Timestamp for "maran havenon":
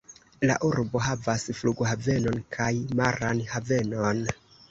3.01-4.27